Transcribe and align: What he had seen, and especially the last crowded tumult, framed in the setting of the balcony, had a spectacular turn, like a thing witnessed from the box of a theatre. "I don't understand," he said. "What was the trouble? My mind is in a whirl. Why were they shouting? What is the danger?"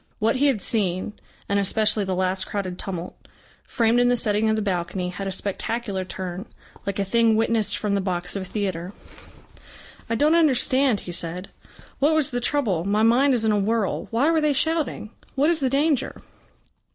What 0.17 0.37
he 0.37 0.47
had 0.47 0.61
seen, 0.63 1.13
and 1.47 1.59
especially 1.59 2.03
the 2.03 2.15
last 2.15 2.47
crowded 2.47 2.79
tumult, 2.79 3.27
framed 3.67 3.99
in 3.99 4.07
the 4.07 4.17
setting 4.17 4.49
of 4.49 4.55
the 4.55 4.61
balcony, 4.63 5.09
had 5.09 5.27
a 5.27 5.31
spectacular 5.31 6.03
turn, 6.03 6.47
like 6.87 6.97
a 6.97 7.05
thing 7.05 7.35
witnessed 7.35 7.77
from 7.77 7.93
the 7.93 8.01
box 8.01 8.35
of 8.35 8.41
a 8.41 8.45
theatre. 8.45 8.93
"I 10.09 10.15
don't 10.15 10.33
understand," 10.33 11.01
he 11.01 11.11
said. 11.11 11.49
"What 11.99 12.15
was 12.15 12.31
the 12.31 12.41
trouble? 12.41 12.83
My 12.83 13.03
mind 13.03 13.35
is 13.35 13.45
in 13.45 13.51
a 13.51 13.59
whirl. 13.59 14.07
Why 14.09 14.31
were 14.31 14.41
they 14.41 14.53
shouting? 14.53 15.11
What 15.35 15.51
is 15.51 15.59
the 15.59 15.69
danger?" 15.69 16.23